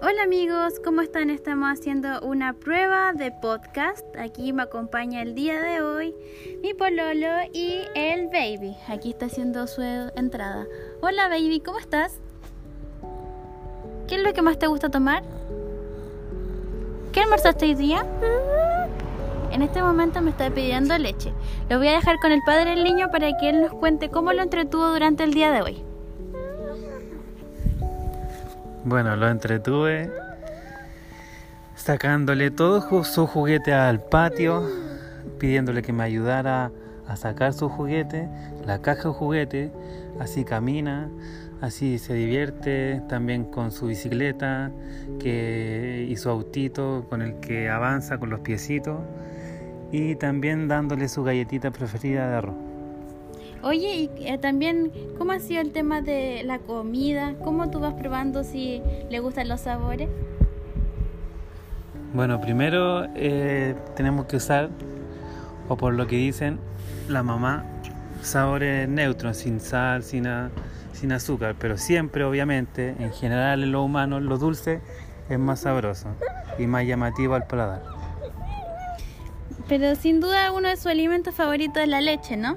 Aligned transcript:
Hola 0.00 0.22
amigos, 0.22 0.74
¿cómo 0.84 1.00
están? 1.00 1.28
Estamos 1.28 1.68
haciendo 1.72 2.20
una 2.20 2.52
prueba 2.52 3.12
de 3.12 3.32
podcast. 3.32 4.06
Aquí 4.16 4.52
me 4.52 4.62
acompaña 4.62 5.22
el 5.22 5.34
día 5.34 5.60
de 5.60 5.82
hoy 5.82 6.14
mi 6.62 6.72
pololo 6.72 7.26
y 7.52 7.80
el 7.96 8.28
baby. 8.28 8.76
Aquí 8.86 9.10
está 9.10 9.26
haciendo 9.26 9.66
su 9.66 9.82
entrada. 9.82 10.68
Hola 11.00 11.28
baby, 11.28 11.58
¿cómo 11.58 11.80
estás? 11.80 12.20
¿Qué 14.06 14.14
es 14.14 14.22
lo 14.22 14.32
que 14.32 14.40
más 14.40 14.56
te 14.60 14.68
gusta 14.68 14.88
tomar? 14.88 15.24
¿Qué 17.10 17.20
almorzaste 17.20 17.64
hoy 17.64 17.74
día? 17.74 18.06
En 19.50 19.62
este 19.62 19.82
momento 19.82 20.20
me 20.20 20.30
está 20.30 20.48
pidiendo 20.48 20.96
leche. 20.96 21.32
Lo 21.68 21.78
voy 21.78 21.88
a 21.88 21.94
dejar 21.94 22.20
con 22.20 22.30
el 22.30 22.42
padre 22.46 22.70
del 22.70 22.84
niño 22.84 23.10
para 23.10 23.36
que 23.36 23.48
él 23.48 23.62
nos 23.62 23.72
cuente 23.72 24.10
cómo 24.10 24.32
lo 24.32 24.44
entretuvo 24.44 24.92
durante 24.92 25.24
el 25.24 25.34
día 25.34 25.50
de 25.50 25.62
hoy. 25.62 25.87
Bueno, 28.84 29.16
lo 29.16 29.28
entretuve 29.28 30.10
sacándole 31.74 32.50
todo 32.50 33.04
su 33.04 33.26
juguete 33.26 33.72
al 33.72 34.00
patio, 34.00 34.62
pidiéndole 35.38 35.82
que 35.82 35.92
me 35.92 36.04
ayudara 36.04 36.70
a 37.06 37.16
sacar 37.16 37.54
su 37.54 37.68
juguete, 37.68 38.28
la 38.66 38.80
caja 38.80 39.08
de 39.08 39.14
juguete, 39.14 39.72
así 40.20 40.44
camina, 40.44 41.08
así 41.60 41.98
se 41.98 42.14
divierte, 42.14 43.02
también 43.08 43.44
con 43.44 43.72
su 43.72 43.86
bicicleta 43.86 44.70
que, 45.18 46.06
y 46.08 46.16
su 46.16 46.28
autito 46.28 47.06
con 47.08 47.22
el 47.22 47.40
que 47.40 47.68
avanza 47.68 48.18
con 48.18 48.30
los 48.30 48.40
piecitos 48.40 48.98
y 49.90 50.16
también 50.16 50.68
dándole 50.68 51.08
su 51.08 51.24
galletita 51.24 51.70
preferida 51.70 52.28
de 52.28 52.36
arroz. 52.36 52.67
Oye, 53.62 53.94
y 53.96 54.10
eh, 54.26 54.38
también, 54.38 54.92
¿cómo 55.18 55.32
ha 55.32 55.40
sido 55.40 55.60
el 55.60 55.72
tema 55.72 56.00
de 56.00 56.42
la 56.44 56.60
comida? 56.60 57.34
¿Cómo 57.42 57.70
tú 57.70 57.80
vas 57.80 57.94
probando 57.94 58.44
si 58.44 58.80
le 59.10 59.18
gustan 59.18 59.48
los 59.48 59.62
sabores? 59.62 60.08
Bueno, 62.14 62.40
primero 62.40 63.06
eh, 63.16 63.74
tenemos 63.96 64.26
que 64.26 64.36
usar, 64.36 64.70
o 65.68 65.76
por 65.76 65.94
lo 65.94 66.06
que 66.06 66.16
dicen 66.16 66.58
la 67.08 67.22
mamá, 67.22 67.64
sabores 68.22 68.88
neutros, 68.88 69.36
sin 69.38 69.60
sal, 69.60 70.04
sin, 70.04 70.26
sin 70.92 71.12
azúcar, 71.12 71.56
pero 71.58 71.76
siempre, 71.76 72.24
obviamente, 72.24 72.94
en 72.98 73.12
general 73.12 73.64
en 73.64 73.72
los 73.72 73.84
humanos, 73.84 74.22
lo 74.22 74.38
dulce 74.38 74.80
es 75.28 75.38
más 75.38 75.60
sabroso 75.60 76.08
y 76.58 76.66
más 76.66 76.84
llamativo 76.84 77.34
al 77.34 77.46
paladar. 77.46 77.82
Pero 79.68 79.94
sin 79.96 80.20
duda 80.20 80.52
uno 80.52 80.68
de 80.68 80.76
sus 80.76 80.86
alimentos 80.86 81.34
favoritos 81.34 81.82
es 81.82 81.88
la 81.88 82.00
leche, 82.00 82.36
¿no? 82.36 82.56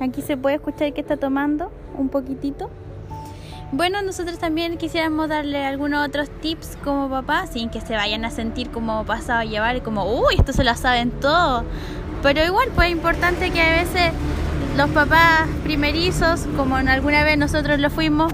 Aquí 0.00 0.22
se 0.22 0.36
puede 0.36 0.56
escuchar 0.56 0.92
que 0.92 1.00
está 1.00 1.16
tomando 1.16 1.70
un 1.96 2.08
poquitito. 2.08 2.70
Bueno, 3.72 4.02
nosotros 4.02 4.38
también 4.38 4.78
quisiéramos 4.78 5.28
darle 5.28 5.64
algunos 5.64 6.06
otros 6.08 6.28
tips 6.40 6.76
como 6.82 7.08
papá, 7.08 7.46
sin 7.46 7.68
que 7.70 7.80
se 7.80 7.94
vayan 7.94 8.24
a 8.24 8.30
sentir 8.30 8.70
como 8.70 9.04
pasado 9.04 9.40
a 9.40 9.44
llevar 9.44 9.82
como, 9.82 10.04
uy, 10.04 10.34
esto 10.38 10.52
se 10.52 10.64
lo 10.64 10.74
saben 10.74 11.12
todo. 11.12 11.64
Pero 12.22 12.44
igual, 12.44 12.68
pues 12.74 12.88
es 12.88 12.92
importante 12.92 13.50
que 13.50 13.60
a 13.60 13.70
veces 13.82 14.10
los 14.76 14.90
papás 14.90 15.48
primerizos, 15.62 16.46
como 16.56 16.78
en 16.78 16.88
alguna 16.88 17.22
vez 17.22 17.38
nosotros 17.38 17.78
lo 17.78 17.90
fuimos, 17.90 18.32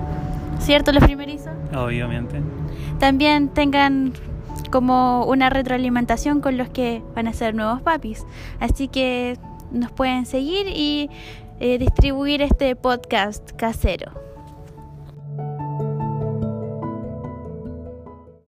¿cierto? 0.58 0.92
Los 0.92 1.05
primerizos. 1.05 1.53
Obviamente. 1.77 2.41
También 2.98 3.48
tengan 3.48 4.14
como 4.70 5.27
una 5.27 5.51
retroalimentación 5.51 6.41
con 6.41 6.56
los 6.56 6.69
que 6.70 7.03
van 7.14 7.28
a 7.28 7.33
ser 7.33 7.55
nuevos 7.55 7.83
papis. 7.83 8.25
Así 8.58 8.89
que 8.89 9.36
nos 9.70 9.92
pueden 9.92 10.25
seguir 10.27 10.67
y 10.69 11.11
eh, 11.60 11.78
distribuir 11.78 12.42
este 12.42 12.76
podcast 12.76 13.52
casero. 13.52 14.25